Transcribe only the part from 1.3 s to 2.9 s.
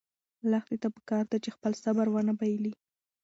ده چې خپل صبر ونه بایلي.